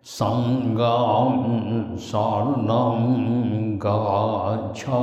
[0.06, 1.42] Sanghaṃ
[1.98, 3.02] sāranaṃ
[3.82, 4.94] gācchāmi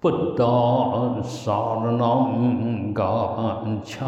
[0.00, 2.32] Buddhaṃ sāranaṃ
[3.02, 4.06] gācchāmi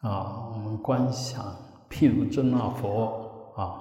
[0.00, 1.44] 啊，我们观想，
[1.88, 3.78] 譬如尊那佛啊，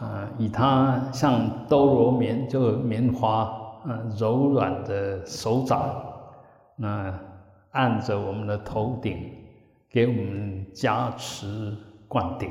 [0.00, 5.94] 啊，以他像兜罗棉，就棉花，嗯，柔软的手掌，
[6.76, 7.12] 那
[7.72, 9.30] 按着我们的头顶，
[9.90, 11.76] 给我们加持
[12.08, 12.50] 灌顶。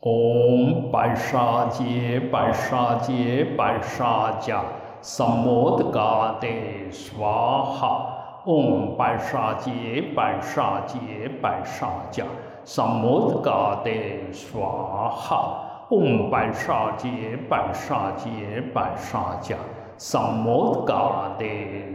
[0.02, 4.62] Om 白沙杰白沙杰白沙迦
[5.00, 6.46] 萨摩德嘎德
[6.90, 8.42] 娑哈。
[8.44, 12.24] Om 白沙杰白沙杰白沙迦
[12.64, 13.90] 萨摩德嘎德
[14.32, 15.69] 娑哈。
[15.90, 19.56] Om 白沙杰白沙杰白沙迦
[19.98, 21.44] 萨摩嘎德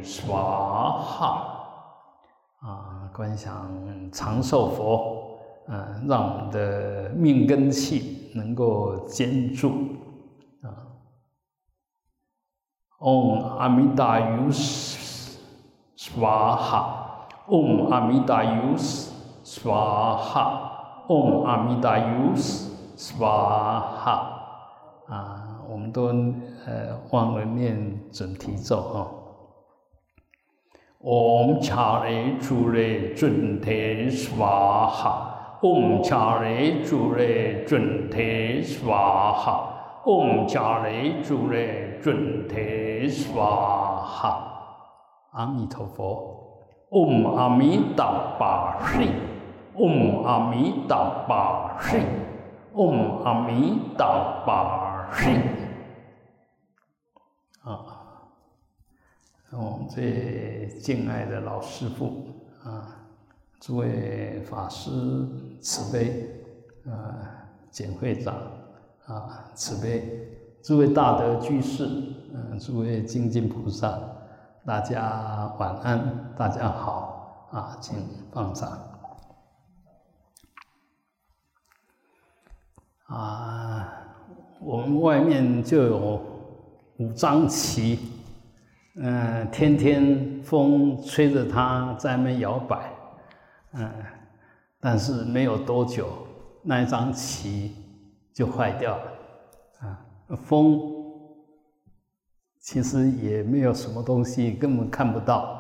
[0.04, 1.42] 娑哈。
[2.60, 3.72] 啊，观想
[4.12, 5.24] 长寿佛。
[5.68, 9.72] 啊，让我们的命根气能够坚住
[10.62, 10.70] 啊。
[13.00, 15.40] Om 阿弥达尤斯
[15.98, 19.12] ，swa ha，Om 阿弥达尤斯
[19.44, 22.36] ，swa ha，Om 阿弥达尤
[22.96, 24.10] ，swa ha。
[25.08, 26.08] 啊，我们都
[26.66, 29.08] 呃忘了念准提咒哈。
[31.02, 35.32] Om 恰雷主雷准提 swa ha。
[35.62, 38.88] 嗡伽雷主雷准提娑
[39.34, 44.38] 哈，嗡伽雷主雷准提娑哈，
[45.32, 46.36] 阿弥陀佛，
[46.92, 49.10] 嗡阿弥达巴悉，
[49.76, 51.98] 嗡阿弥达巴悉，
[52.76, 55.30] 嗡阿弥达巴悉。
[57.64, 58.28] 啊，
[59.52, 62.28] 我们最敬爱的老师傅
[62.64, 63.02] 啊。
[63.62, 64.92] 诸位法师
[65.62, 66.30] 慈悲，
[66.86, 68.36] 啊，简会长
[69.06, 70.30] 啊慈悲，
[70.62, 71.88] 诸位大德居士，
[72.34, 73.98] 嗯，诸位精进菩萨，
[74.66, 77.96] 大家晚安，大家好啊，请
[78.32, 78.78] 放掌。
[83.16, 83.88] 啊，
[84.60, 86.22] 我们外面就有
[86.98, 87.98] 五张旗，
[88.98, 92.92] 嗯，天天风吹着它在那摇摆。
[93.72, 93.90] 嗯，
[94.82, 96.10] 但是没有多久，
[96.62, 97.74] 那一张旗
[98.34, 99.04] 就坏掉了
[99.80, 100.00] 啊。
[100.44, 100.78] 风
[102.60, 105.58] 其实也没有什么东西，根本看不到，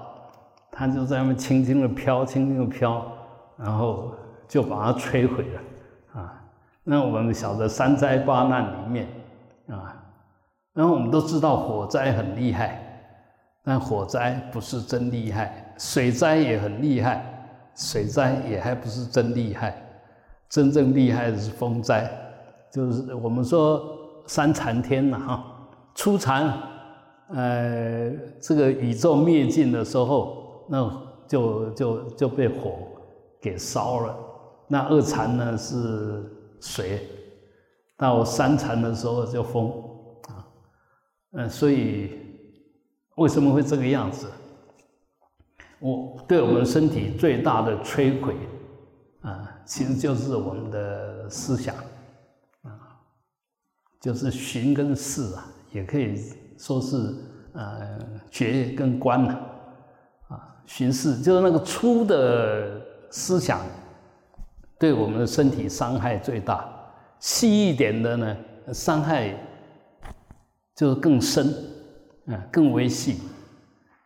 [0.73, 3.05] 它就在那轻轻的飘，轻轻的飘，
[3.55, 4.13] 然后
[4.45, 5.61] 就把它摧毁了。
[6.85, 9.07] 那我们晓得三灾八难里面
[9.67, 10.01] 啊，
[10.73, 12.81] 然后我们都知道火灾很厉害。
[13.67, 17.25] 但火灾不是真厉害，水灾也很厉害，
[17.75, 19.75] 水灾也还不是真厉害，
[20.47, 22.07] 真正厉害的是风灾，
[22.71, 23.83] 就是我们说
[24.27, 25.43] 三残天呐哈，
[25.95, 26.53] 初残，
[27.29, 30.87] 呃，这个宇宙灭尽的时候，那
[31.27, 32.77] 就就就被火
[33.41, 34.15] 给烧了，
[34.67, 36.23] 那二残呢是
[36.65, 37.07] 水，
[37.95, 39.69] 到三禅的时候就风
[40.29, 40.47] 啊，
[41.31, 42.23] 嗯，所以。
[43.15, 44.29] 为什么会这个样子？
[45.79, 48.35] 我对我们身体最大的摧毁
[49.21, 51.73] 啊，其实就是我们的思想
[52.63, 52.99] 啊，
[54.01, 56.21] 就是寻跟事啊，也可以
[56.57, 56.97] 说是
[57.53, 57.97] 呃
[58.29, 59.39] 觉跟观呐
[60.27, 63.61] 啊，寻事就是那个粗的思想，
[64.79, 66.57] 对我们的身体伤害最大；
[67.19, 68.37] 细一点的呢，
[68.73, 69.35] 伤害
[70.75, 71.53] 就是更深。
[72.27, 73.19] 啊，更微细。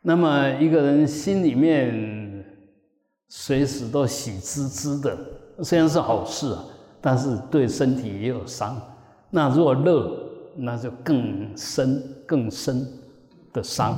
[0.01, 2.43] 那么一个人心里面
[3.29, 5.17] 随时都喜滋滋的，
[5.63, 6.65] 虽然是好事啊，
[6.99, 8.77] 但是对身体也有伤。
[9.29, 10.19] 那如果乐，
[10.57, 12.85] 那就更深、更深
[13.53, 13.93] 的伤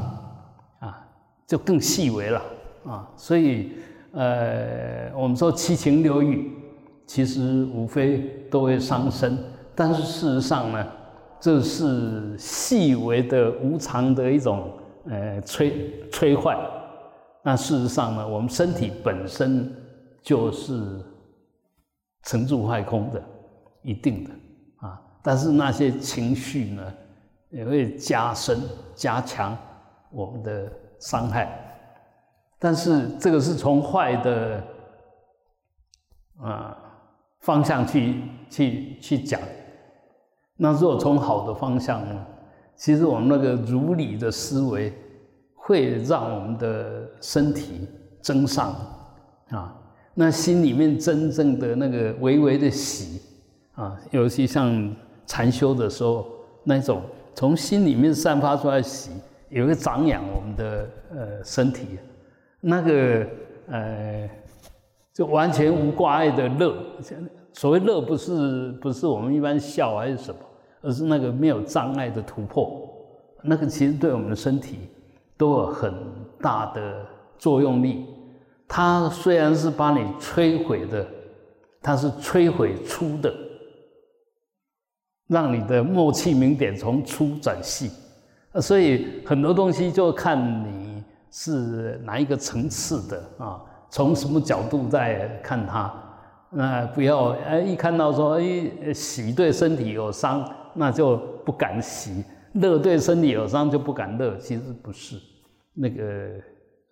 [0.77, 1.03] 啊，
[1.47, 2.39] 就更细微了
[2.85, 3.09] 啊。
[3.15, 3.71] 所以，
[4.11, 6.51] 呃，我们说七情六欲，
[7.05, 9.37] 其实无非都会伤身，
[9.75, 10.87] 但是事实上呢？
[11.43, 14.71] 这是细微的无常的一种
[15.07, 15.73] 呃摧
[16.11, 16.55] 摧坏。
[17.41, 19.75] 那事实上呢，我们身体本身
[20.21, 21.03] 就是
[22.21, 23.19] 成住坏空的，
[23.81, 24.29] 一定的
[24.87, 25.01] 啊。
[25.23, 26.93] 但是那些情绪呢，
[27.49, 28.61] 也会加深
[28.93, 29.57] 加强
[30.11, 31.49] 我们的伤害。
[32.59, 34.63] 但是这个是从坏的
[36.39, 36.77] 啊
[37.41, 38.15] 方向去
[38.49, 39.39] 去去讲。
[40.57, 42.25] 那如果从好的方向呢？
[42.75, 44.91] 其实我们那个如理的思维，
[45.53, 47.87] 会让我们的身体
[48.21, 48.73] 增上
[49.49, 49.75] 啊。
[50.15, 53.21] 那心里面真正的那个微微的喜
[53.73, 54.95] 啊，尤其像
[55.27, 56.25] 禅修的时候，
[56.63, 57.01] 那种
[57.35, 59.11] 从心里面散发出来的喜，
[59.49, 61.99] 也会长养我们的呃身体。
[62.59, 63.27] 那个
[63.67, 64.29] 呃，
[65.13, 66.75] 就完全无挂碍的乐。
[67.53, 70.39] 所谓乐，不是不是我们一般笑还是什么。
[70.83, 72.89] 而是那个没有障碍的突破，
[73.43, 74.89] 那个其实对我们的身体
[75.37, 75.93] 都有很
[76.41, 77.05] 大的
[77.37, 78.07] 作用力。
[78.67, 81.05] 它虽然是把你摧毁的，
[81.83, 83.31] 它是摧毁粗的，
[85.27, 87.91] 让你的默契明点从粗转细。
[88.59, 93.61] 所以很多东西就看你是哪一个层次的啊，
[93.91, 95.93] 从什么角度在看它。
[96.49, 100.43] 那不要哎，一看到说哎，喜对身体有伤。
[100.73, 102.23] 那就不敢喜，
[102.53, 105.17] 乐对身体有伤就不敢乐，其实不是，
[105.73, 106.03] 那个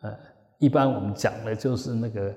[0.02, 0.14] 呃，
[0.58, 2.30] 一般我们讲的就是那个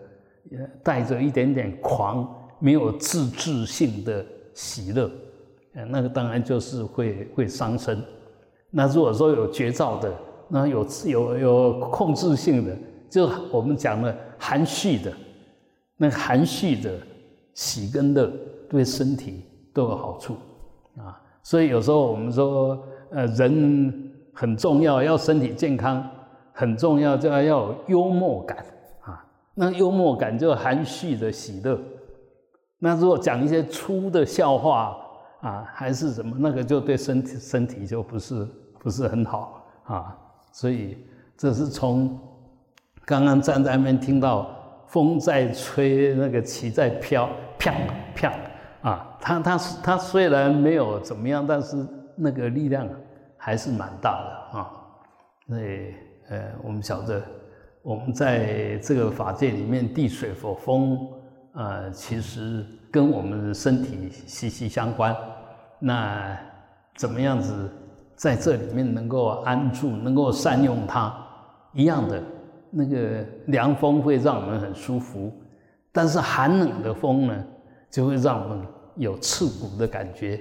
[0.84, 4.24] 带着一点点狂，没有自制性的
[4.54, 5.10] 喜乐，
[5.74, 8.00] 呃，那个当然就是会会伤身。
[8.70, 10.14] 那如果说有绝招的，
[10.46, 12.76] 那有有有控制性的，
[13.12, 15.12] 就我们讲的含蓄的，
[15.98, 16.98] 那含蓄的
[17.52, 18.32] 喜跟乐
[18.70, 20.38] 对身体都有好处
[20.96, 21.20] 啊。
[21.42, 26.08] 所以有时候我们说，呃，人很重要，要身体健康
[26.54, 28.64] 很重要，就要要有幽默感
[29.02, 29.22] 啊。
[29.52, 31.78] 那幽默感就含蓄的喜乐。
[32.78, 34.96] 那如果讲一些粗的笑话
[35.42, 40.16] 啊，还是什么，那个就对身体身体就不是不是很好啊。
[40.50, 40.96] 所以
[41.36, 42.18] 这是从
[43.04, 44.48] 刚刚站在那边听到
[44.86, 47.28] 风在吹，那个旗在飘，
[47.58, 47.72] 飘
[48.14, 48.32] 飘。
[48.82, 52.88] 啊，他他他虽然没有怎么样，但是那个力量
[53.36, 54.70] 还是蛮大的啊。
[55.46, 55.94] 所以
[56.28, 57.22] 呃，我们晓得
[57.82, 60.98] 我们在这个法界里面，地水火风
[61.52, 65.14] 啊，其实跟我们身体息息相关。
[65.78, 66.36] 那
[66.96, 67.70] 怎么样子
[68.16, 71.14] 在这里面能够安住，能够善用它？
[71.72, 72.22] 一样的，
[72.74, 75.30] 那个凉风会让我们很舒服，
[75.92, 77.44] 但是寒冷的风呢？
[77.90, 80.40] 就会让我们有刺骨的感觉，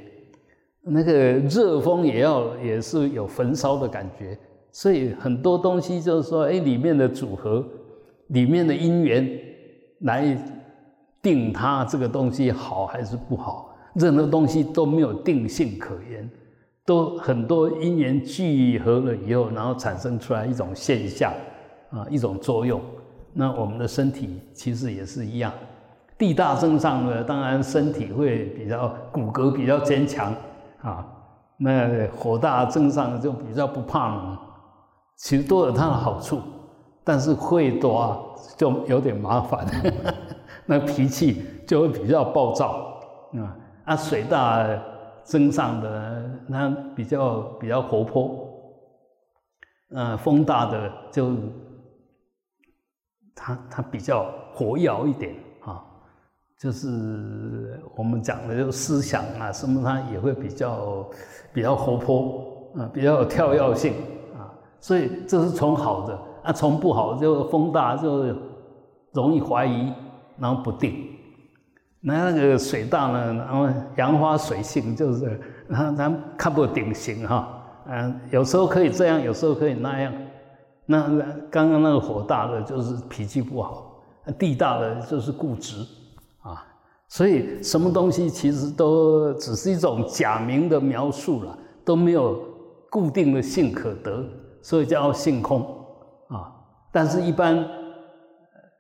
[0.84, 4.40] 那个热风也要也是有焚烧的感觉，
[4.72, 7.62] 所以很多东西就是说，哎，里面的组合，
[8.28, 9.30] 里面的因缘
[10.04, 10.42] 来
[11.22, 16.32] 定它这个东西好还是不好，任何东西都没有定性可言，
[16.86, 21.34] 都很多因缘聚合了以后，然后产生出来一种现象。
[21.92, 22.82] 啊，一种作用。
[23.34, 25.54] 那我们的身体其实也是一样，
[26.18, 30.34] 地大增上呢，当然身体会比较骨骼比较坚强
[30.82, 31.06] 啊。
[31.58, 34.38] 那火大增上就比较不怕冷，
[35.16, 36.42] 其实都有它的好处，
[37.04, 39.66] 但是会多就有点麻烦。
[40.66, 43.00] 那脾气就会比较暴躁
[43.34, 43.56] 啊，
[43.86, 44.68] 啊，水大
[45.24, 48.48] 增上的那比较比较活泼，
[49.94, 51.32] 呃，风大的就
[53.36, 55.84] 他他比较活跃一点啊，
[56.60, 61.08] 就是我们讲的就思想啊什么，他也会比较
[61.54, 63.94] 比较活泼啊，比较有跳跃性
[64.38, 68.36] 啊，所以这是从好的啊，从不好就风大就
[69.14, 69.92] 容易怀疑。
[70.38, 71.08] 然后不定，
[72.00, 73.34] 那那个水大呢？
[73.34, 80.12] 然后杨花水性就是然后咱看不定型哈，嗯，有时候可以这样，有时候可以那样。
[80.92, 84.04] 那那刚刚那个火大的就是脾气不好，
[84.38, 85.78] 地大的就是固执
[86.42, 86.64] 啊。
[87.08, 92.40] 所以什么东西其实都只是一种假名的描述了，都没有
[92.90, 94.24] 固定的性可得，
[94.62, 95.62] 所以叫性空
[96.28, 96.52] 啊。
[96.92, 97.66] 但是一般。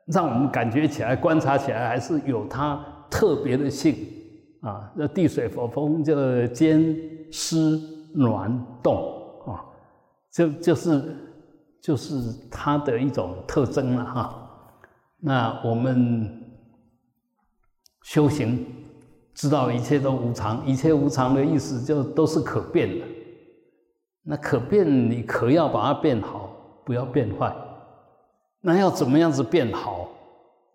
[0.07, 3.95] 让我们感觉起来、观察起来，还是有它特别的性
[4.59, 4.91] 啊。
[4.93, 6.93] 那地水火风就坚
[7.31, 7.79] 湿
[8.13, 8.51] 暖
[8.83, 8.97] 动
[9.45, 9.63] 啊，
[10.33, 11.15] 就就是
[11.81, 14.35] 就是它的一种特征了哈。
[15.19, 16.41] 那我们
[18.03, 18.65] 修行
[19.33, 23.05] 知道一切都无常，一切无常的意思就都是可变的。
[24.23, 26.49] 那可变，你可要把它变好，
[26.85, 27.51] 不要变坏。
[28.61, 30.07] 那要怎么样子变好？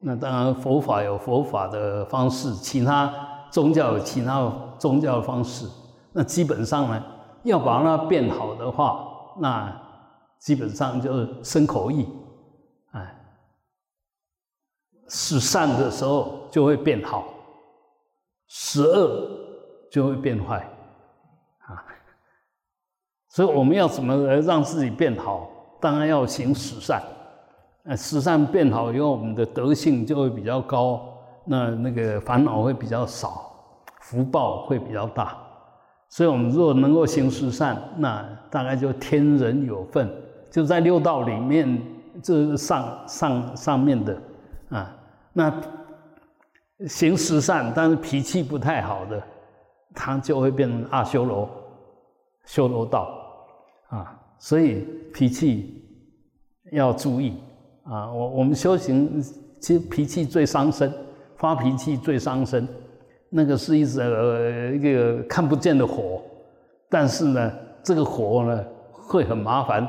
[0.00, 3.12] 那当然，佛法有佛法的方式，其他
[3.50, 5.66] 宗教有其他宗教的方式。
[6.12, 7.02] 那基本上呢，
[7.44, 9.06] 要把它变好的话，
[9.38, 9.72] 那
[10.38, 12.09] 基本上就是生口意，
[12.93, 13.16] 哎，
[15.09, 17.25] 使善的时候就会变好，
[18.47, 19.28] 十恶
[19.90, 20.59] 就会变坏，
[21.61, 21.85] 啊。
[23.28, 25.50] 所以我们要怎么来让自己变好？
[25.81, 27.02] 当然要行十善。
[27.85, 31.07] 呃，十善变好以后，我们的德性就会比较高，
[31.45, 33.52] 那那个烦恼会比较少，
[34.00, 35.38] 福报会比较大。
[36.09, 40.11] 所以，我们如果能够行十善，那大概就天人有份，
[40.56, 41.82] 就在六道里面，
[42.22, 44.18] 这上上上面的
[44.70, 44.96] 啊。
[45.34, 45.52] 那
[46.88, 49.22] 行十善，但是脾气不太好的，
[49.94, 51.46] 他就会变成阿修罗，
[52.46, 53.14] 修罗道
[53.90, 54.18] 啊。
[54.38, 55.84] 所以脾气
[56.72, 57.36] 要注意。
[57.84, 59.22] 啊，我我们修行
[59.60, 60.90] 其实脾气最伤身，
[61.36, 62.66] 发脾气最伤身，
[63.28, 66.22] 那个是一直呃一个看不见的火，
[66.88, 69.86] 但是呢，这个火呢会很麻烦。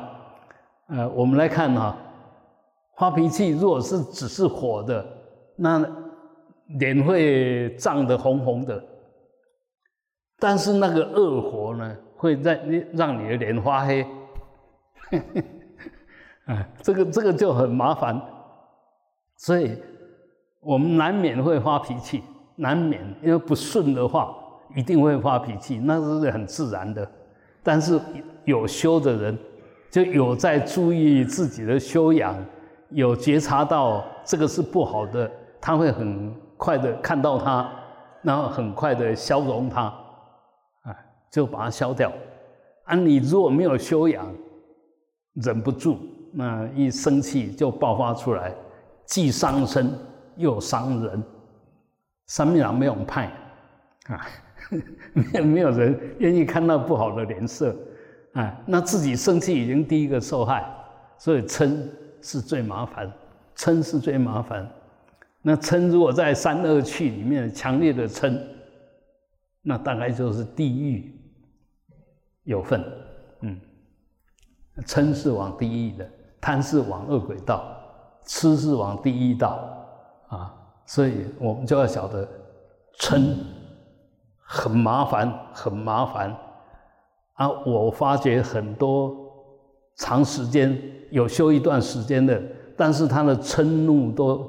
[0.88, 1.96] 呃，我们来看哈，
[2.96, 5.06] 发脾气如果是只是火的，
[5.56, 5.84] 那
[6.78, 8.82] 脸会涨得红红的，
[10.38, 12.60] 但是那个恶火呢，会在
[12.92, 14.06] 让你的脸发黑。
[16.46, 18.20] 哎， 这个这个就很麻烦，
[19.36, 19.78] 所以
[20.60, 22.22] 我们难免会发脾气，
[22.56, 24.34] 难免因为不顺的话，
[24.74, 27.06] 一定会发脾气，那是很自然的。
[27.62, 28.00] 但是
[28.44, 29.38] 有修的人，
[29.90, 32.36] 就有在注意自己的修养，
[32.90, 35.30] 有觉察到这个是不好的，
[35.60, 37.70] 他会很快的看到它，
[38.22, 39.82] 然后很快的消融它，
[40.82, 40.94] 啊，
[41.30, 42.12] 就把它消掉。
[42.84, 44.26] 啊，你如果没有修养，
[45.34, 45.98] 忍不住。
[46.30, 48.54] 那一生气就爆发出来，
[49.06, 49.90] 既伤身
[50.36, 51.22] 又伤人，
[52.26, 53.32] 三面两没有派
[54.08, 54.26] 啊，
[55.14, 57.74] 没 有没有人愿意看到不好的脸色
[58.34, 58.60] 啊。
[58.66, 60.64] 那自己生气已经第一个受害，
[61.18, 61.76] 所以嗔
[62.22, 63.12] 是最麻烦，
[63.56, 64.68] 嗔是最麻烦。
[65.42, 68.38] 那嗔如果在三恶趣里面强烈的嗔，
[69.62, 71.14] 那大概就是地狱
[72.44, 72.84] 有份，
[73.42, 73.60] 嗯，
[74.86, 76.10] 嗔是往地狱的。
[76.40, 77.76] 贪是往恶鬼道，
[78.24, 79.68] 痴是往第一道，
[80.28, 80.54] 啊，
[80.86, 82.26] 所以我们就要晓得，
[83.00, 83.34] 嗔
[84.38, 86.34] 很麻烦，很麻烦，
[87.38, 89.16] 啊，我发觉很多
[89.96, 90.76] 长时间
[91.10, 92.42] 有修一段时间的，
[92.76, 94.44] 但是他的嗔怒都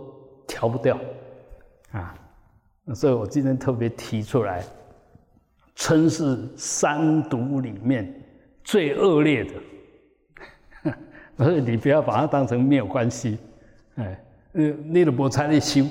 [0.48, 1.00] 调不掉，
[1.92, 2.16] 啊，
[2.96, 4.64] 所以我今天特别提出来，
[5.76, 8.12] 嗔是三毒里面
[8.64, 9.52] 最恶劣的。
[11.38, 13.38] 所以你不要把它当成没有关系，
[13.98, 15.86] 哎，呃，你的菠菜的修，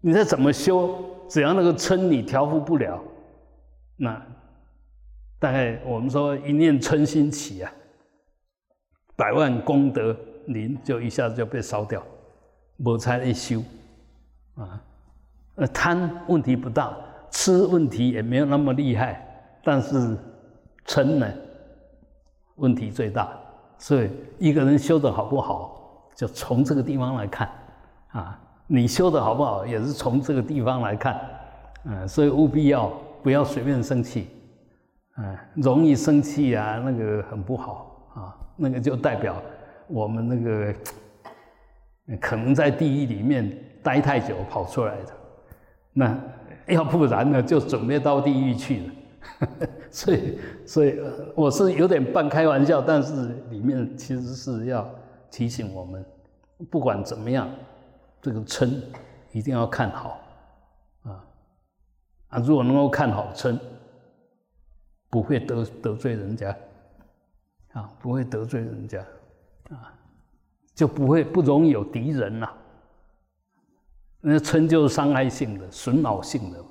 [0.00, 0.98] 你再怎么修，
[1.28, 3.00] 只要那个嗔你调伏不了，
[3.96, 4.20] 那
[5.40, 7.72] 大概我们说一念嗔心起啊，
[9.16, 10.14] 百万功德
[10.46, 12.00] 林就一下子就被烧掉，
[12.84, 13.60] 无才一修
[14.54, 14.80] 啊。
[15.56, 16.94] 呃，贪问题不大，
[17.30, 19.26] 吃问题也没有那么厉害，
[19.64, 20.16] 但是
[20.86, 21.26] 嗔呢，
[22.56, 23.36] 问题最大。
[23.78, 27.50] 所以一个人修的好不好，就从这个地方来看
[28.08, 28.38] 啊。
[28.72, 31.20] 你修的好不好，也是从这个地方来看，
[31.86, 32.88] 嗯，所以务必要
[33.20, 34.28] 不要随便生气，
[35.16, 39.42] 嗯，容易生气啊，那个很不好啊，那个就代表
[39.86, 40.74] 我们那个
[42.20, 45.12] 可能在地狱里面待太久跑出来的，
[45.92, 46.18] 那
[46.66, 49.48] 要不然呢，就准备到地狱去了，
[49.90, 51.00] 所以，所以
[51.34, 54.88] 我是有点半开玩笑，但是里面其实是要
[55.30, 56.04] 提醒我们，
[56.70, 57.48] 不管怎么样。
[58.22, 58.70] 这个嗔
[59.32, 60.20] 一定要看好
[61.04, 61.24] 啊
[62.28, 62.38] 啊！
[62.40, 63.58] 如果能够看好嗔，
[65.10, 66.56] 不会得得罪人家
[67.72, 69.04] 啊，不会得罪人家
[69.68, 69.92] 啊，
[70.74, 72.48] 就不会不容易有敌人呐。
[74.20, 76.64] 那嗔就是伤害性的、损恼性的，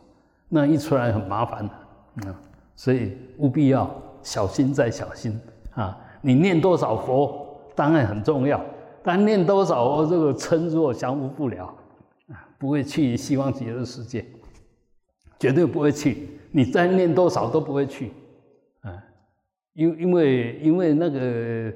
[0.47, 2.41] 那一出来很麻烦的啊。
[2.75, 3.93] 所以务必要
[4.23, 5.37] 小心再小心
[5.75, 5.97] 啊！
[6.21, 8.63] 你念多少佛，当然很重要。
[9.03, 11.65] 但念多少，这个嗔如果降服不了，
[12.29, 14.25] 啊，不会去西方极乐世界，
[15.39, 16.39] 绝对不会去。
[16.51, 18.11] 你再念多少都不会去，
[19.79, 21.73] 因因为因为那个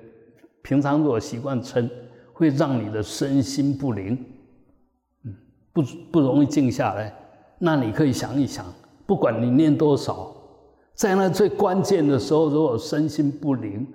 [0.61, 1.89] 平常如果习惯嗔，
[2.33, 4.13] 会让你的身心不宁，
[5.23, 5.33] 嗯，
[5.71, 5.81] 不
[6.11, 7.15] 不容易静下来。
[7.59, 8.65] 那你可以想一想，
[9.05, 10.35] 不管你念多少，
[10.95, 13.87] 在那最关键的时候，如果身心不宁，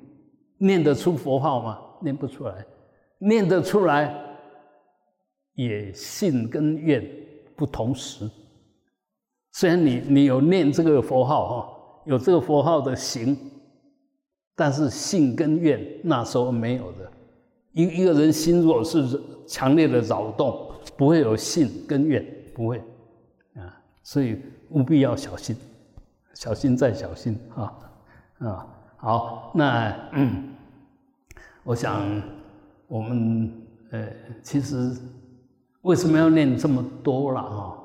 [0.57, 1.79] 念得出佛号吗？
[2.01, 2.67] 念不出来。
[3.19, 4.15] 念得出来，
[5.53, 7.07] 也信跟愿
[7.55, 8.31] 不同时。
[9.53, 13.37] 虽然你你有念这个佛号哈，有这个佛号的行，
[14.59, 17.09] 但是信跟愿那时候没有的。
[17.73, 19.09] 一一个人心如果是
[19.47, 22.79] 强烈的扰动，不会有信跟愿，不会
[23.55, 23.81] 啊。
[24.03, 24.37] 所以
[24.71, 25.55] 务必要小心，
[26.35, 27.73] 小心再小心啊
[28.41, 28.67] 啊。
[28.97, 30.49] 好，那嗯，
[31.63, 32.21] 我想。
[32.91, 33.53] 我们
[33.91, 34.09] 呃，
[34.43, 34.97] 其实
[35.83, 37.79] 为什么要念这么多了哈？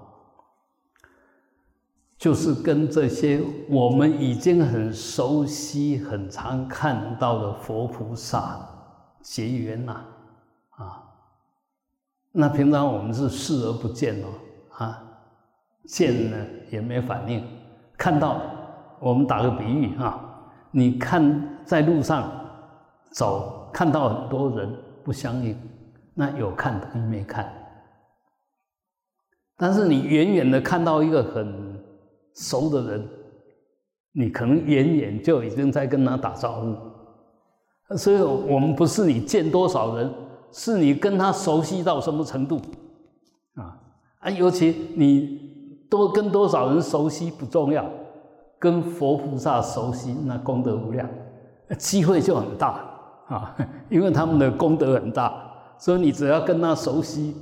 [2.24, 8.66] 就是跟这些我们已经很熟悉、很常看到的佛菩萨
[9.22, 10.02] 结缘呐
[10.70, 11.04] 啊。
[12.32, 14.28] 那平常我们是视而不见哦
[14.78, 15.04] 啊，
[15.86, 16.38] 见呢
[16.72, 17.46] 也没反应，
[17.98, 18.42] 看到
[19.02, 20.18] 我们打个比喻啊，
[20.72, 22.32] 你看在路上
[23.12, 24.74] 走，看到很多人。
[25.04, 25.60] 不相应，
[26.14, 27.52] 那有看等于没看。
[29.58, 31.63] 但是你远远的看到一个很
[32.36, 33.08] 熟的人，
[34.12, 37.96] 你可能远远就已经在跟他打招呼。
[37.98, 40.12] 所以我们不是你见多少人，
[40.52, 42.60] 是你跟他熟悉到什么程度
[43.56, 43.78] 啊
[44.20, 44.30] 啊！
[44.32, 45.40] 尤其你
[45.90, 47.86] 多跟多少人熟悉不重要，
[48.58, 51.08] 跟佛菩萨熟悉，那功德无量，
[51.78, 52.90] 机会就很大。
[53.28, 53.56] 啊，
[53.90, 55.34] 因为他们的功德很大，
[55.78, 57.36] 所以你只要跟他熟悉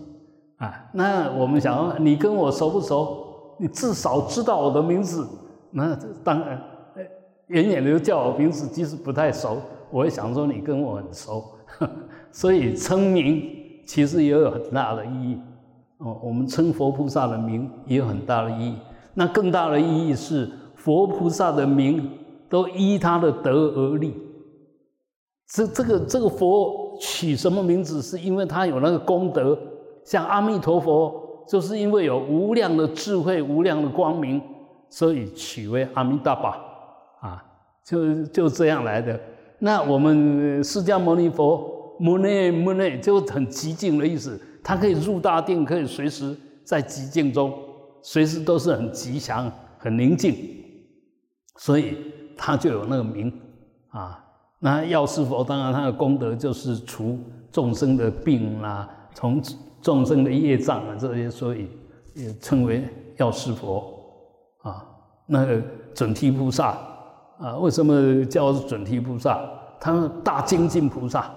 [0.57, 3.20] 啊，那我们想，你跟我熟不熟？
[3.61, 5.27] 你至少知道我的名字，
[5.69, 6.59] 那当然，
[7.45, 11.45] 远远的就叫我名字，即使不太熟，我也想说你跟我很熟。
[12.33, 13.47] 所以称名
[13.85, 15.37] 其实也有很大的意义
[15.99, 16.19] 哦。
[16.23, 18.75] 我们称佛菩萨的名也有很大的意义，
[19.13, 22.09] 那更大的意义是佛菩萨的名
[22.49, 24.15] 都依他的德而立。
[25.47, 29.55] 这这个这个佛取什么名字，是因为他有那个功德，
[30.03, 34.41] 像阿弥陀佛，就是因为有无量的智慧、无量的光明，
[34.89, 36.47] 所以取为阿弥陀佛，
[37.19, 37.43] 啊，
[37.83, 39.19] 就就这样来的。
[39.59, 47.53] 那我们释迦牟尼佛，摩内摩内就很极静的意思，他可以入大定，可以随时在极静中，
[48.01, 50.35] 随时都是很吉祥、很宁静，
[51.57, 51.97] 所以
[52.35, 53.31] 他就有那个名，
[53.89, 54.17] 啊。
[54.63, 57.17] 那药师佛当然他的功德就是除
[57.51, 59.41] 众生的病啦，从
[59.81, 61.67] 众生的业障啊这些，所以
[62.13, 62.83] 也称为
[63.17, 63.99] 药师佛
[64.61, 64.85] 啊。
[65.25, 65.61] 那个
[65.93, 66.77] 准提菩萨
[67.39, 69.39] 啊，为什么叫准提菩萨？
[69.79, 71.31] 他们大精进菩萨，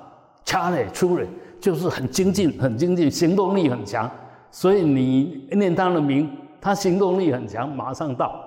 [0.44, 1.26] 掐嘞出嘞，
[1.60, 4.10] 就是很精进，很精进，行动力很强。
[4.50, 6.30] 所以你念他的名，
[6.60, 8.38] 他行动力很强，马上到。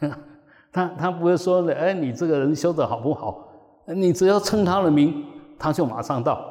[0.72, 3.48] 他他不会说的，哎，你这个人修的好不好？
[3.86, 5.24] 你只要称他的名，
[5.58, 6.44] 他就马上到，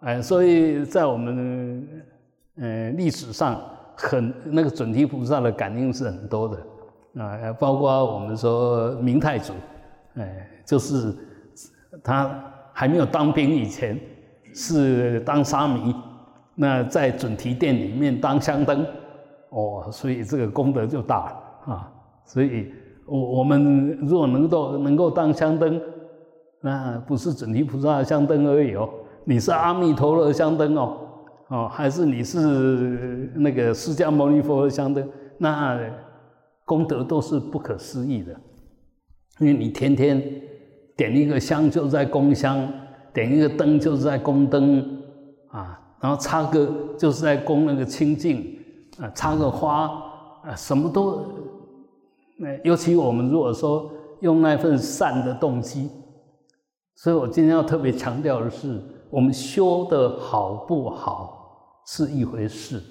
[0.00, 1.86] 哎，所以在我们
[2.56, 3.60] 呃历史上
[3.96, 9.52] 很那个准提菩萨的感应是很多的啊，包括我们说明太祖，
[10.14, 11.14] 哎，就是
[12.02, 12.28] 他
[12.72, 13.98] 还没有当兵以前
[14.52, 15.94] 是当沙弥，
[16.54, 18.84] 那在准提殿里面当香灯，
[19.50, 21.92] 哦，所以这个功德就大了啊。
[22.24, 22.72] 所以，
[23.06, 25.80] 我我们如果能够能够当香灯，
[26.60, 28.88] 那不是准提菩萨的香灯而已哦，
[29.24, 30.96] 你是阿弥陀佛的香灯哦。
[31.48, 35.78] 哦，还是你是那个释迦牟尼佛的香灯，那
[36.64, 38.34] 功德都是不可思议的，
[39.40, 40.22] 因为你天天
[40.96, 42.66] 点一个香就是在供香，
[43.12, 44.80] 点一个灯就是在供灯
[45.48, 48.58] 啊，然后插个就是在供那个清净
[48.98, 49.82] 啊，插个花
[50.44, 51.26] 啊，什么都
[52.38, 55.90] 那尤其我们如果说用那份善的动机，
[56.94, 58.80] 所以我今天要特别强调的是。
[59.14, 62.82] 我们修的好不好是一回事，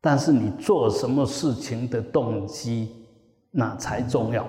[0.00, 2.88] 但是你做什么事情的动机
[3.50, 4.46] 那才重要。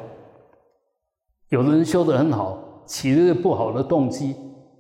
[1.50, 4.34] 有的人修的很好，起了不好的动机，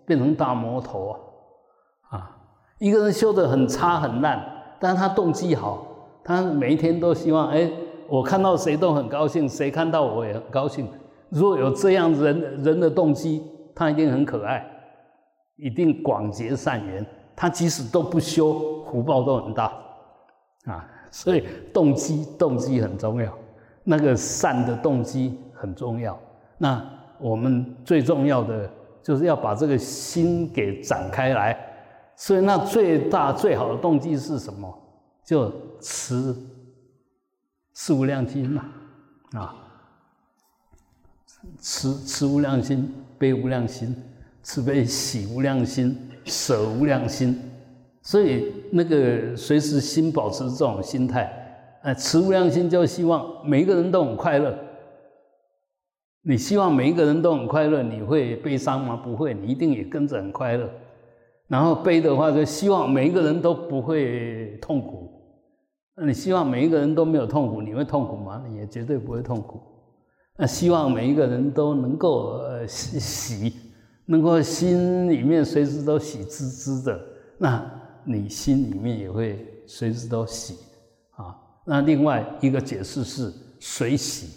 [0.05, 2.17] 变成大魔头啊！
[2.17, 2.37] 啊，
[2.79, 4.41] 一个人修的很差很烂，
[4.79, 5.85] 但是他动机好，
[6.23, 7.69] 他每一天都希望，哎，
[8.07, 10.87] 我看到谁都很高兴，谁看到我也很高兴。
[11.27, 13.43] 如果有这样人人的动机，
[13.75, 14.71] 他一定很可爱。
[15.55, 19.71] 一定广结善缘，他即使都不修，福报都很大
[20.65, 20.89] 啊！
[21.11, 23.37] 所以动机动机很重要，
[23.83, 26.19] 那个善的动机很重要。
[26.57, 26.85] 那
[27.19, 28.69] 我们最重要的
[29.01, 31.57] 就是要把这个心给展开来。
[32.17, 34.73] 所以那最大最好的动机是什么？
[35.23, 36.35] 就持
[37.73, 38.65] 四无量心嘛，
[39.33, 39.55] 啊，
[41.59, 43.95] 持持无量心，悲无量心。
[44.45, 47.35] 慈悲喜无量心，舍无量心，
[48.03, 54.55] 所以那个随时心保持这种心态，哎，慈无量心就希望每一个人都很快乐。
[56.21, 58.95] 你希望每一个人都很快乐，你会悲伤吗？
[58.95, 60.69] 不会，你一定也跟着很快乐。
[61.47, 65.09] 然后悲的话，就希望每一个人都不会痛苦。
[65.95, 68.43] 那你希望每一个人都没有痛苦，你会痛苦吗？
[68.47, 69.59] 你也绝对不会痛苦。
[70.37, 73.51] 那希望每一个人都能够呃喜。
[74.05, 76.99] 能够心里面随时都喜滋滋的，
[77.37, 77.63] 那
[78.03, 80.59] 你心里面也会随时都喜
[81.15, 81.35] 啊。
[81.65, 84.27] 那另外一个解释是随喜，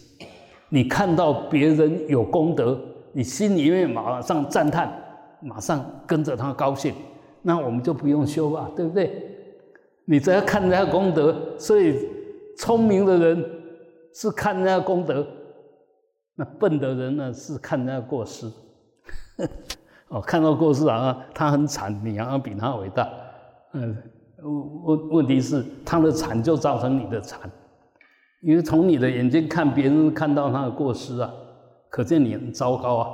[0.70, 2.80] 你看到别人有功德，
[3.12, 4.90] 你心里面马上赞叹，
[5.40, 6.94] 马上跟着他高兴，
[7.42, 9.36] 那我们就不用修吧，对不对？
[10.06, 12.08] 你只要看人家功德，所以
[12.56, 13.44] 聪明的人
[14.14, 15.26] 是看人家功德，
[16.34, 18.50] 那笨的人呢是看人家过失。
[20.08, 23.08] 哦，看到过失啊，他很惨，你好像比他伟大。
[23.74, 23.96] 嗯，
[24.84, 27.40] 问问题是他的惨就造成你的惨，
[28.40, 31.30] 因为从你的眼睛看别人看到他的过失啊，
[31.90, 33.10] 可见你很糟糕啊。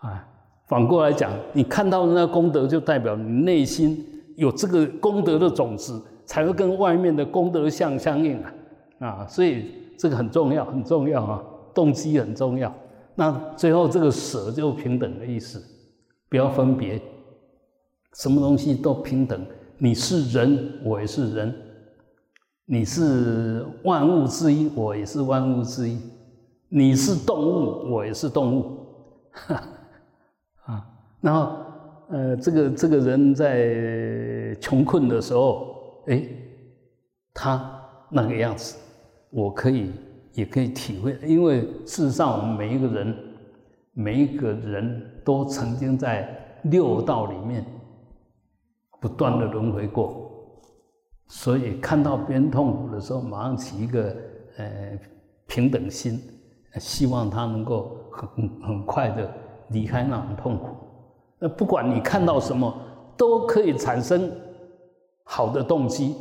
[0.00, 0.26] 啊，
[0.66, 4.04] 反过来讲，你看到那功德，就代表你内心
[4.36, 8.52] 有这个功德的种子，才会跟外面的功德相相应啊。
[9.00, 12.74] 啊，所以这个很重要，很重要啊，动机很重要。
[13.20, 15.62] 那最后这个舍就平等的意思，
[16.30, 16.98] 不要分别，
[18.14, 19.44] 什么东西都平等。
[19.76, 21.52] 你是人，我也是人；
[22.64, 25.98] 你是万物之一，我也是万物之一；
[26.70, 28.86] 你是动物，我也是动物。
[30.64, 30.82] 啊，
[31.20, 31.56] 然后
[32.08, 36.26] 呃，这个这个人在穷困的时候，哎，
[37.34, 38.78] 他那个样子，
[39.28, 39.90] 我可以。
[40.34, 43.16] 也可以体会，因为事实上，我们每一个人，
[43.92, 46.28] 每一个人都曾经在
[46.64, 47.64] 六道里面
[49.00, 50.30] 不断的轮回过，
[51.26, 54.14] 所以看到别人痛苦的时候，马上起一个
[54.56, 54.98] 呃
[55.46, 56.20] 平等心，
[56.76, 59.32] 希望他能够很很快的
[59.70, 60.76] 离开那种痛苦。
[61.38, 62.72] 那不管你看到什么，
[63.16, 64.30] 都可以产生
[65.24, 66.14] 好的动机，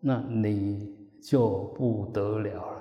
[0.00, 2.77] 那你就不得了了。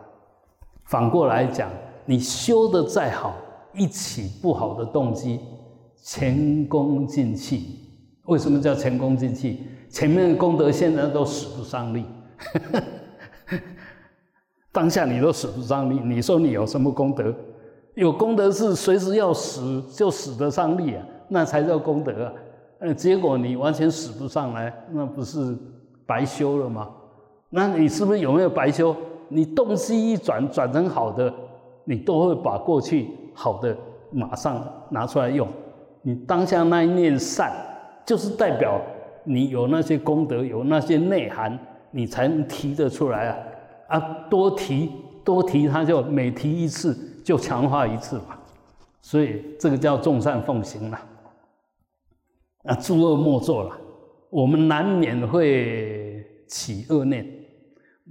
[0.88, 1.70] 反过来讲，
[2.06, 3.36] 你修的再好，
[3.74, 5.40] 一起不好的动机，
[6.02, 7.80] 前功尽弃。
[8.26, 9.64] 为什么叫前功尽弃？
[9.90, 12.06] 前面的功德现在都使不上力，
[14.72, 16.00] 当下你都使不上力。
[16.00, 17.34] 你说你有什么功德？
[17.96, 22.34] 有功德是随时要使就使得上力啊，那才叫功德啊。
[22.80, 25.58] 呃，结果你完全使不上来，那不是
[26.06, 26.90] 白修了吗？
[27.50, 28.96] 那你是不是有没有白修？
[29.30, 31.34] 你动机一转，转成好的，
[31.84, 33.76] 你都会把过去好的
[34.12, 35.48] 马上拿出来用。
[36.02, 37.52] 你当下那一念善，
[38.06, 38.82] 就是代表
[39.24, 41.58] 你有那些功德，有那些内涵，
[41.92, 44.00] 你才能提得出来啊！
[44.00, 44.92] 啊，多提
[45.24, 48.38] 多提，他就每提一次就强化一次嘛。
[49.02, 51.00] 所以这个叫众善奉行了。
[52.64, 53.78] 啊，诸恶莫作了。
[54.30, 57.26] 我们难免会起恶念，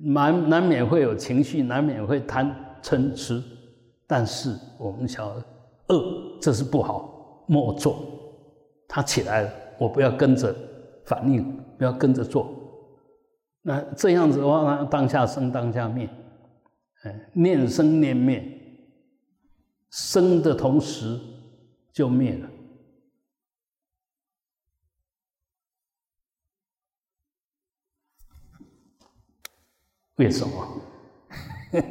[0.02, 3.42] 难难免会有情绪，难免会贪嗔痴。
[4.06, 5.44] 但是我们晓得，
[5.88, 7.98] 恶这是不好，莫做。
[8.88, 10.54] 他起来了，我不要跟着
[11.04, 12.48] 反应，不要跟着做。
[13.62, 16.08] 那这样子的话，当下生，当下灭。
[17.02, 18.44] 哎，念生念灭，
[19.90, 21.18] 生的同时
[21.92, 22.48] 就灭了。
[30.16, 30.66] 为什么？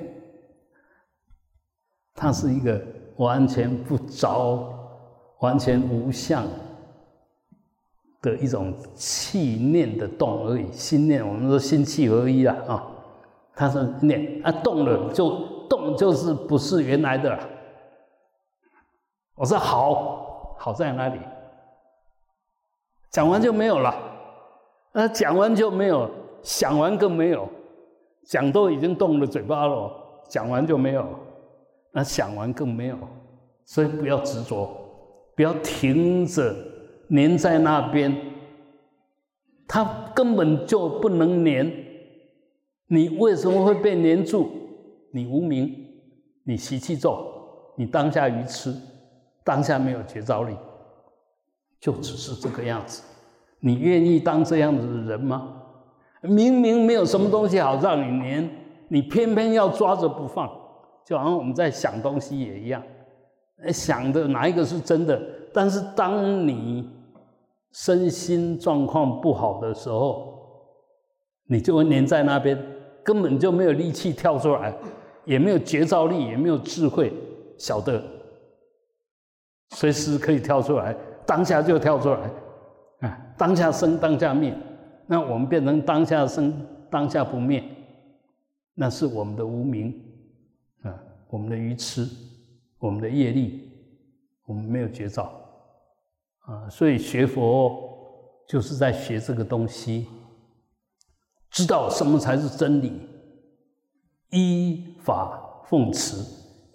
[2.13, 2.81] 它是一个
[3.17, 4.73] 完全不着、
[5.39, 6.45] 完全无相
[8.21, 10.71] 的一种气念的动而已。
[10.71, 12.87] 心念，我们说心气合一啊，啊，
[13.53, 15.29] 它是念啊，动了就
[15.67, 17.49] 动，就是不是原来的了。
[19.35, 21.19] 我说好，好在哪里？
[23.11, 23.93] 讲完就没有了，
[24.93, 26.09] 那讲完就没有，
[26.41, 27.47] 想完更没有。
[28.25, 29.91] 讲都已经动了嘴巴了，
[30.27, 31.07] 讲完就没有，
[31.91, 32.97] 那想完更没有，
[33.63, 34.67] 所以不要执着，
[35.35, 36.55] 不要停着
[37.09, 38.13] 粘在那边，
[39.67, 41.71] 它根本就不能粘。
[42.87, 44.49] 你为什么会被粘住？
[45.11, 45.73] 你无名，
[46.43, 47.23] 你习气重，
[47.77, 48.75] 你当下愚痴，
[49.43, 50.55] 当下没有觉照力，
[51.79, 53.03] 就只是这个样子。
[53.59, 55.61] 你愿意当这样子的人吗？
[56.27, 58.49] 明明没有什么东西好让你粘，
[58.89, 60.49] 你偏偏要抓着不放，
[61.05, 62.81] 就好像我们在想东西也一样，
[63.71, 65.21] 想的哪一个是真的？
[65.53, 66.89] 但是当你
[67.71, 70.33] 身心状况不好的时候，
[71.47, 72.57] 你就会粘在那边，
[73.03, 74.73] 根本就没有力气跳出来，
[75.25, 77.13] 也没有觉照力，也没有智慧，
[77.57, 78.01] 晓得
[79.71, 82.19] 随时可以跳出来，当下就跳出来，
[83.01, 84.55] 啊，当下生，当下灭。
[85.07, 86.53] 那我们变成当下生，
[86.89, 87.63] 当下不灭，
[88.73, 89.93] 那是我们的无名
[90.81, 90.97] 啊，
[91.29, 92.07] 我们的愚痴，
[92.79, 93.69] 我们的业力，
[94.45, 95.31] 我们没有觉照
[96.39, 97.79] 啊，所以学佛
[98.47, 100.07] 就是在学这个东西，
[101.49, 102.93] 知道什么才是真理，
[104.31, 106.17] 依法奉持，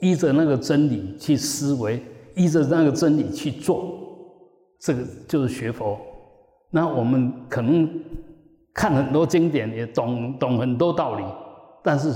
[0.01, 2.01] 依着那个真理去思维，
[2.37, 3.99] 依着那个真理去做，
[4.79, 5.99] 这个就是学佛。
[6.71, 7.89] 那我们可能
[8.73, 11.25] 看很多经典，也懂懂很多道理，
[11.83, 12.15] 但是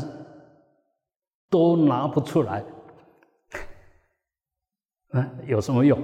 [1.50, 2.64] 都拿不出来，
[5.10, 6.00] 啊，有什么用？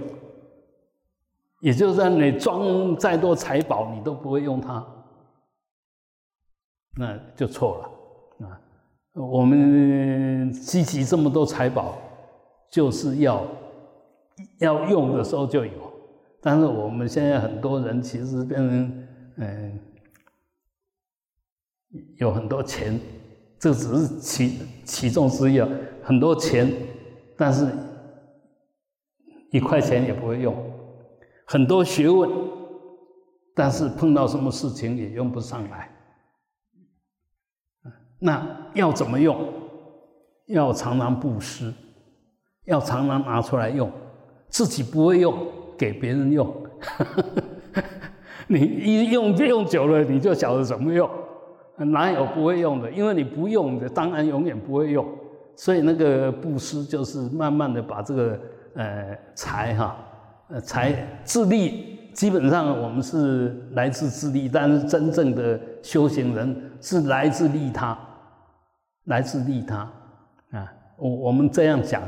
[1.61, 4.85] 也就是说，你装再多财宝，你都不会用它，
[6.97, 8.61] 那就错了啊！
[9.13, 11.99] 我们积集这么多财宝，
[12.71, 13.47] 就是要
[14.59, 15.90] 要用的时候就有。
[16.43, 19.79] 但是我们现在很多人其实变成，嗯，
[22.17, 22.99] 有很多钱，
[23.59, 25.69] 这只是其其中之一啊。
[26.03, 26.73] 很多钱，
[27.37, 27.71] 但是
[29.51, 30.55] 一块钱也不会用；
[31.47, 32.31] 很多学问，
[33.55, 35.91] 但是碰到什么事情也用不上来。
[38.19, 39.53] 那要怎么用？
[40.47, 41.73] 要常常布施，
[42.65, 43.93] 要常常拿出来用，
[44.49, 45.60] 自己不会用。
[45.81, 46.55] 给别人用，
[48.49, 51.09] 你一用就用久了，你就晓得怎么用。
[51.79, 52.91] 哪有不会用的？
[52.91, 55.09] 因为你不用的，当然永远不会用。
[55.57, 58.39] 所以那个布施就是慢慢的把这个
[58.75, 59.97] 呃财哈
[60.51, 67.99] 呃财自利，基本上我们是来自自利，但是真正的修行人是来自利他，
[69.05, 69.91] 来自利他
[70.51, 70.71] 啊。
[70.99, 72.03] 我我们这样讲，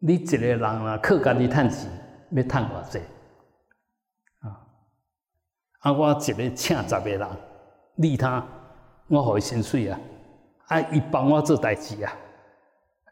[0.00, 1.90] 你一个人啊，靠家己赚钱。
[2.36, 2.98] 要赚偌济
[4.40, 4.60] 啊！
[5.80, 7.26] 啊，我一个请十个人
[7.96, 8.46] 利他，
[9.08, 9.98] 我互伊薪水啊！
[10.66, 12.12] 啊，伊帮我做代志啊！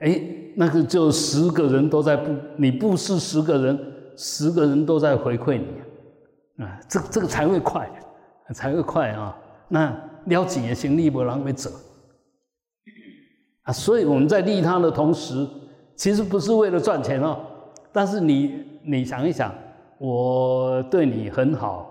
[0.01, 0.21] 哎，
[0.57, 3.79] 那个就十个人都在布，你布施十个人，
[4.19, 6.79] 十个人都在回馈你啊！
[6.87, 7.91] 这这个才会快，
[8.53, 9.35] 才会快啊！
[9.69, 9.91] 那
[10.27, 11.71] 了钱也行，利无人会走
[13.63, 13.73] 啊！
[13.73, 15.49] 所以我们在利他的同时，
[15.97, 17.41] 其实不是为了赚钱哦，
[17.91, 18.74] 但是你。
[18.87, 19.53] 你想一想，
[19.99, 21.91] 我对你很好，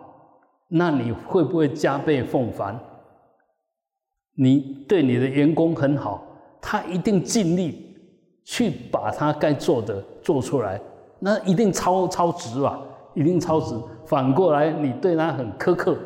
[0.67, 2.77] 那你会不会加倍奉还？
[4.35, 6.23] 你对你的员工很好，
[6.61, 7.95] 他一定尽力
[8.43, 10.81] 去把他该做的做出来，
[11.19, 12.79] 那一定超超值吧？
[13.13, 13.75] 一定超值。
[14.05, 15.97] 反过来，你对他很苛刻，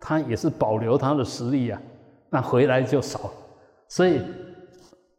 [0.00, 1.80] 他也是保留他的实力啊，
[2.30, 3.30] 那回来就少。
[3.88, 4.20] 所以，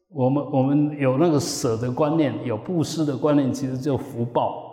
[0.10, 4.67] 我们我们有那个舍的观念，有布施的观念，其实就福报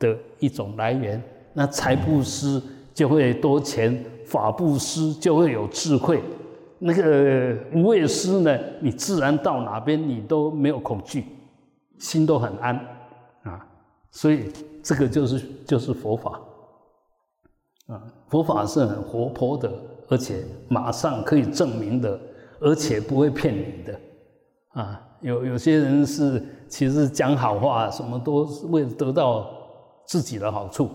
[0.00, 1.22] 的一种来源。
[1.52, 2.60] 那财布施
[2.92, 6.20] 就会多钱，法布施就会有智慧。
[6.78, 11.24] 那个无畏施呢，你自然到哪边你都没有恐惧，
[11.98, 12.74] 心都很安
[13.42, 13.66] 啊。
[14.10, 14.50] 所以
[14.82, 16.40] 这个就是就是佛法
[17.86, 19.70] 啊，佛法是很活泼的，
[20.08, 22.18] 而且马上可以证明的，
[22.60, 24.00] 而且不会骗你的
[24.70, 25.00] 啊。
[25.20, 29.50] 有有些人是其实讲好话，什么都是为了得到
[30.10, 30.90] 自己的好处。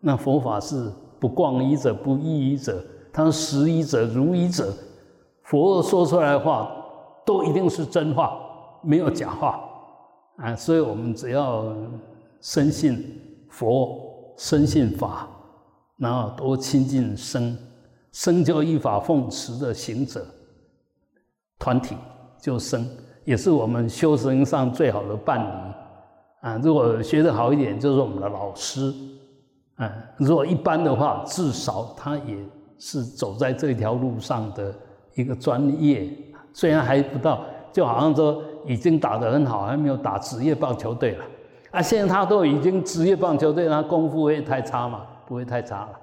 [0.00, 0.90] 那佛法是
[1.20, 4.74] 不惯疑者，不异疑者，他实疑者，如疑者。
[5.44, 6.68] 佛说出来的话
[7.24, 8.36] 都一定是真话，
[8.82, 9.60] 没有假话
[10.38, 10.56] 啊！
[10.56, 11.72] 所以我们只要
[12.40, 13.96] 深信佛，
[14.36, 15.28] 深信法，
[15.96, 17.56] 然后多亲近僧，
[18.10, 20.26] 僧就依法奉持的行者
[21.60, 21.94] 团体，
[22.42, 22.84] 就僧，
[23.24, 25.72] 也是我们修行上最好的伴侣
[26.40, 26.60] 啊！
[26.62, 28.92] 如果学得好一点，就是我们的老师
[29.76, 32.36] 啊；如果一般的话，至少他也
[32.78, 34.74] 是走在这条路上的。
[35.14, 36.08] 一个专业，
[36.52, 41.24] 虽然还不到，就好像说已经打得很好，还没有打职业棒球队了。
[41.72, 45.04] 啊，现在他都已经职业棒球队，他功夫会太差嘛？
[45.26, 46.00] 不会太差了。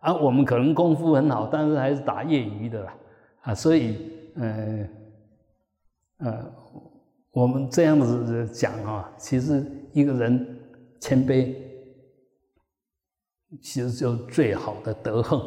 [0.00, 2.94] 啊，我们可能功夫很好，但是还是打业余的啦。
[3.40, 3.96] 啊，所以，
[4.34, 4.90] 嗯，
[6.18, 6.44] 呃，
[7.38, 10.58] 我们这样子讲啊，其实一个人
[10.98, 11.54] 谦卑，
[13.62, 15.40] 其实就最好的德行。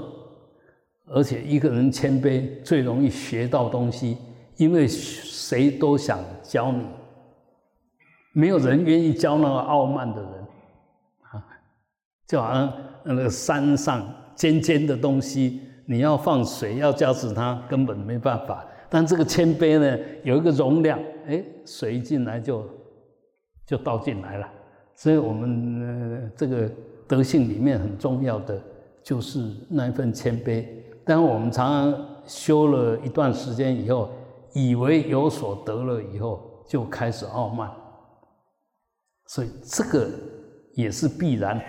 [1.08, 4.17] 而且一个人谦卑最容易学到东西，
[4.56, 6.86] 因为谁都想教你，
[8.32, 10.32] 没有人愿意教那个傲慢的人
[11.23, 11.43] 啊。
[12.25, 12.73] 就好像
[13.04, 18.65] 那个山上尖尖的东西，你要放水要浇死它，根本没办法。
[18.93, 22.67] 但这个谦卑呢，有一个容量，哎，水进来就
[23.65, 24.45] 就倒进来了。
[24.93, 26.69] 所以我们这个
[27.08, 28.62] 德性里面很重要的
[29.01, 30.67] 就是那一份谦卑。
[31.06, 34.10] 但我们常常修了一段时间以后，
[34.54, 37.71] 以为有所得了以后，就开始傲慢，
[39.27, 40.10] 所以这个
[40.73, 41.60] 也是必然。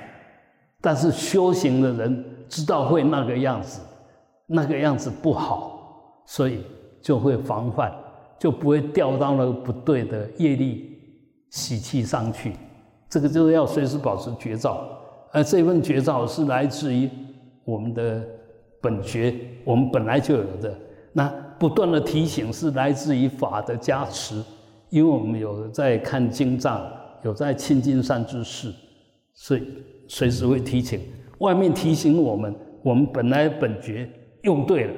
[0.80, 3.80] 但是修行的人知道会那个样子，
[4.48, 6.66] 那个样子不好，所以
[7.02, 7.92] 就会防范，
[8.38, 10.98] 就不会掉到那个不对的业力
[11.50, 12.54] 习气上去。
[13.10, 14.88] 这个就是要随时保持觉照，
[15.32, 17.10] 而这份觉照是来自于
[17.64, 18.24] 我们的。
[18.84, 20.76] 本觉我们本来就有的，
[21.12, 24.42] 那不断的提醒是来自于法的加持，
[24.90, 26.84] 因为我们有在看经藏，
[27.22, 28.74] 有在亲近善知识，
[29.34, 29.62] 所以
[30.08, 30.98] 随时会提醒。
[31.38, 34.10] 外面提醒我们，我们本来本觉
[34.42, 34.94] 用对了，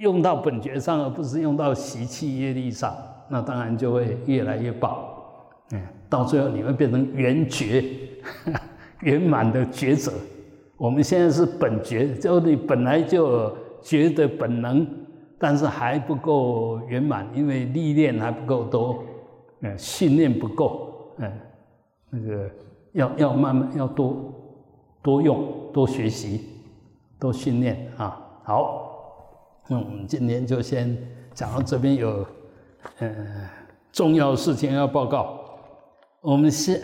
[0.00, 2.94] 用到本觉上，而不是用到习气业力上，
[3.28, 5.50] 那当然就会越来越爆。
[5.72, 7.84] 嗯，到最后你会变成圆觉，
[9.02, 10.12] 圆满的觉者。
[10.76, 14.86] 我们现在是本觉，就你本来就觉得本能，
[15.36, 19.02] 但是还不够圆满，因为历练还不够多，
[19.60, 21.32] 嗯，训练不够，嗯，
[22.10, 22.50] 那个
[22.92, 24.32] 要要慢慢要多
[25.02, 26.44] 多用多学习
[27.18, 28.24] 多训练啊。
[28.44, 28.87] 好，
[29.68, 30.96] 那我们今天就先
[31.32, 32.26] 讲到这边，有
[32.98, 33.16] 嗯
[33.92, 35.38] 重要事情要报告。
[36.20, 36.80] 我们现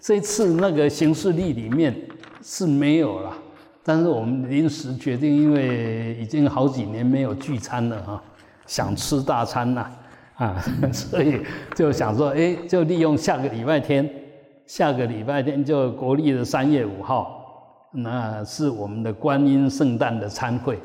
[0.00, 1.94] 这次那个行事历里面。
[2.42, 3.36] 是没有了，
[3.84, 8.22] 但是我们临时决定，因为已经好几年没有聚餐了哈，
[8.64, 9.90] 想吃大餐呐，
[10.36, 10.58] 啊，
[10.90, 11.42] 所以
[11.74, 14.10] 就想说，哎，就利用下个礼拜天，
[14.64, 20.78] 下个礼拜天就国历的三月五号，那是我们的观音圣诞的餐会，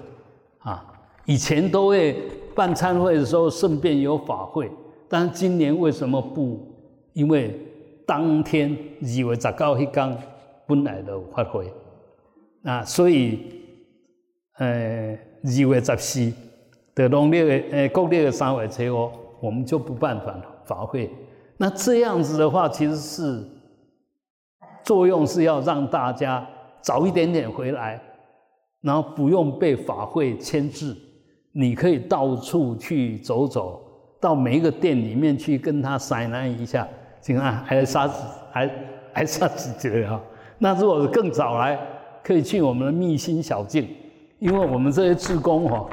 [0.59, 0.85] 啊，
[1.25, 2.21] 以前都会
[2.55, 4.71] 办参会的时候顺便有法会，
[5.09, 6.59] 但是今年为什么不？
[7.13, 7.59] 因为
[8.05, 10.17] 当天以为早告一刚。
[10.67, 11.71] 本来的发挥，
[12.63, 13.39] 啊，所以，
[14.57, 16.33] 呃，二月十四
[16.95, 20.35] 的农历的呃国历的三月初五，我们就不办法
[20.65, 21.07] 法会。
[21.57, 23.43] 那这样子的话，其实是
[24.83, 26.43] 作用是要让大家
[26.81, 28.01] 早一点点回来，
[28.81, 30.97] 然后不用被法会牵制，
[31.57, 33.81] 你可以到处去走走，
[34.19, 36.85] 到每一个店里面去跟他塞那一下，
[37.21, 38.69] 请啊，还啥子，还
[39.13, 40.21] 还啥子这样。
[40.57, 41.79] 那如果更早来，
[42.21, 43.87] 可以去我们的密心小径，
[44.39, 45.87] 因为我们这些志工哈，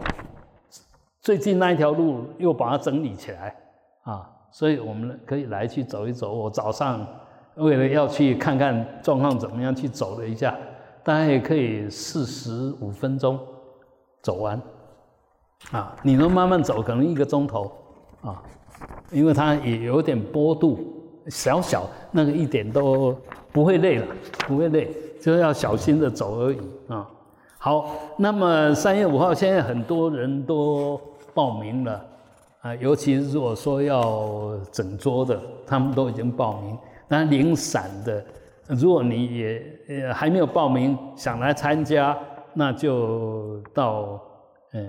[1.20, 3.54] 最近那一条路又把它整理起来
[4.02, 6.34] 啊，所以我们可以来去走一走。
[6.34, 7.06] 我早上
[7.54, 10.58] 为了要去看看状况怎么样，去走了一下，
[11.04, 13.38] 大概也可以四十五分钟，
[14.22, 14.60] 走完，
[15.70, 17.72] 啊，你能慢慢走，可能一个钟头，
[18.20, 18.42] 啊，
[19.10, 20.78] 因为它也有点坡度，
[21.28, 23.16] 小小那个一点都
[23.52, 24.06] 不会累了，
[24.46, 24.90] 不会累，
[25.20, 26.58] 就要小心的走而已
[26.88, 27.08] 啊。
[27.58, 31.00] 好，那么三月五号，现在很多人都
[31.32, 32.04] 报名了，
[32.60, 36.76] 啊，尤其是如果说要整桌的，他们都已经报名。
[37.08, 38.24] 那零散的，
[38.66, 42.18] 如果你也呃还没有报名，想来参加，
[42.52, 44.20] 那就到
[44.72, 44.80] 呃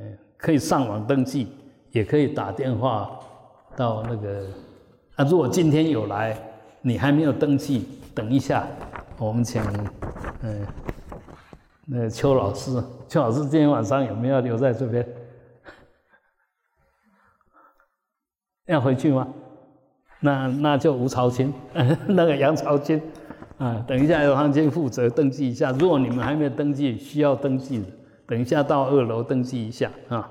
[0.43, 1.47] 可以上网登记，
[1.91, 3.17] 也可以打电话
[3.77, 4.45] 到那个
[5.15, 5.23] 啊。
[5.23, 6.37] 如果今天有来，
[6.81, 8.67] 你还没有登记，等一下，
[9.17, 9.61] 我们请
[10.41, 10.67] 嗯。
[11.85, 15.07] 那邱老师，邱老师今天晚上有没有留在这边？
[18.67, 19.25] 要回去吗？
[20.19, 21.53] 那那就吴朝清，
[22.07, 23.01] 那个杨朝清，
[23.57, 25.71] 啊，等一下由他先负责登记一下。
[25.71, 27.85] 如果你们还没有登记，需要登记的，
[28.27, 30.29] 等一下到二楼登记一下啊。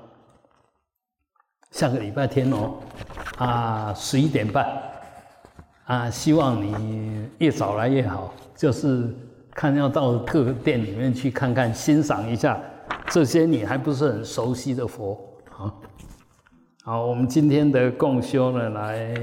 [1.73, 2.75] 下个礼拜天哦，
[3.37, 4.65] 啊，十一点半，
[5.85, 9.13] 啊，希望你越早来越好，就是。
[9.55, 12.59] 看要到各个店里面去看看，欣赏一下
[13.05, 15.13] 这些你还不是很熟悉的佛
[15.55, 15.71] 啊。
[16.83, 19.13] 好，我们今天的共修呢，来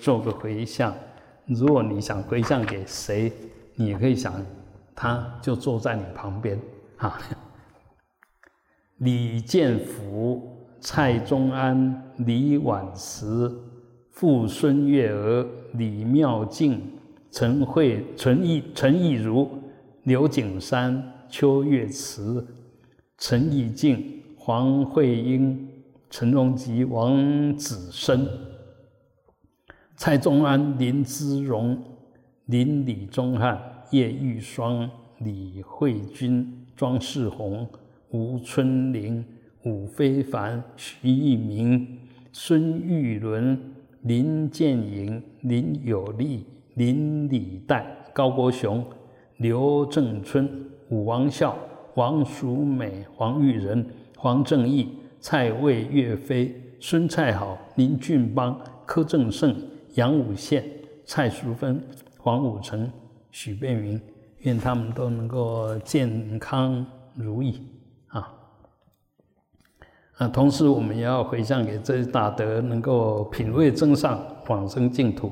[0.00, 0.94] 做个回向。
[1.44, 3.30] 如果你想回向给谁，
[3.74, 4.32] 你可以想，
[4.94, 6.58] 他就坐在你旁边
[6.96, 7.20] 啊。
[8.96, 13.50] 李建福、蔡宗安、李婉石、
[14.10, 16.98] 傅孙月娥、李妙静。
[17.30, 19.48] 陈慧、陈义、陈义如、
[20.04, 22.46] 刘景山、邱月慈、
[23.18, 25.68] 陈义静、黄慧英、
[26.08, 28.26] 陈荣吉、王子生、
[29.94, 31.80] 蔡宗安、林之荣、
[32.46, 33.60] 林李宗汉、
[33.90, 37.68] 叶玉霜、李慧君、庄世宏、
[38.10, 39.22] 吴春玲、
[39.64, 41.98] 武非凡、徐一鸣、
[42.32, 43.58] 孙玉伦、
[44.02, 46.44] 林建营、林有利。
[46.74, 48.86] 林礼代、高国雄、
[49.38, 50.48] 刘正春、
[50.90, 51.58] 武王孝、
[51.96, 53.84] 王淑美、黄玉仁、
[54.16, 54.88] 黄正义、
[55.18, 58.56] 蔡魏岳飞、孙蔡好、林俊邦、
[58.86, 59.52] 柯正胜、
[59.94, 60.64] 杨武宪、
[61.04, 61.82] 蔡淑芬、
[62.16, 62.88] 黄武成、
[63.32, 64.00] 许变明，
[64.42, 66.86] 愿他们都能够健康
[67.16, 67.60] 如意！
[70.18, 75.30] 啊，同时我们也要回向给这些大德，能够品味增上，往生净土。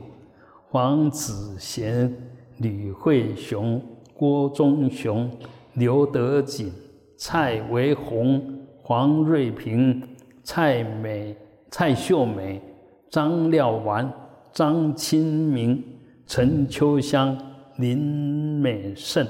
[0.70, 2.12] 黄子贤、
[2.58, 3.82] 吕慧雄、
[4.14, 5.28] 郭忠雄、
[5.74, 6.72] 刘德锦、
[7.16, 8.40] 蔡维宏、
[8.80, 10.00] 黄瑞平、
[10.44, 11.36] 蔡美、
[11.68, 12.62] 蔡秀美、
[13.10, 14.08] 张廖完、
[14.52, 15.82] 张清明、
[16.28, 17.36] 陈秋香、
[17.78, 19.26] 林美胜、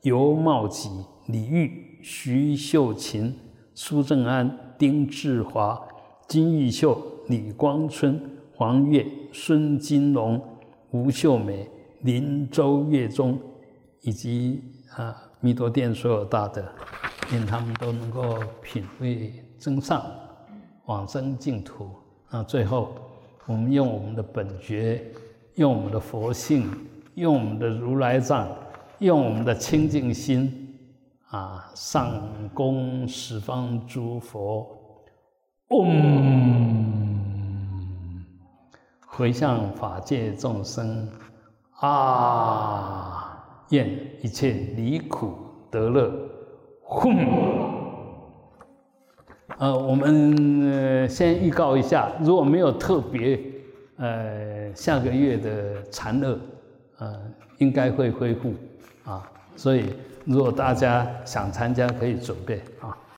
[0.00, 0.88] 尤茂吉、
[1.26, 3.34] 李玉、徐秀琴、
[3.74, 5.80] 苏正安、丁志华、
[6.28, 8.20] 金玉秀、李光春、
[8.54, 10.40] 黄月、孙金龙。
[10.92, 11.68] 吴秀美、
[12.02, 13.38] 林周月中，
[14.02, 14.62] 以及
[14.94, 16.64] 啊弥陀殿所有大德，
[17.32, 20.06] 愿他们都能够品味增上，
[20.86, 21.90] 往生净土。
[22.30, 22.94] 啊，最后
[23.46, 25.04] 我们用我们的本觉，
[25.56, 26.70] 用我们的佛性，
[27.16, 28.48] 用我们的如来藏，
[29.00, 30.65] 用我们的清净心，
[31.36, 32.18] 啊，上
[32.54, 34.66] 供十方诸佛，
[35.68, 37.14] 嗡。
[39.06, 41.06] 回向法界众生
[41.80, 43.86] 啊，愿
[44.22, 45.34] 一切离苦
[45.70, 46.10] 得乐。
[46.84, 47.14] 哼，
[49.58, 53.38] 呃，我们先预告一下，如果没有特别，
[53.98, 56.38] 呃，下个月的禅乐，
[56.96, 57.20] 呃，
[57.58, 58.54] 应该会恢复
[59.04, 59.30] 啊。
[59.54, 59.94] 所以，
[60.26, 62.94] 如果大家想参加，可以准备啊。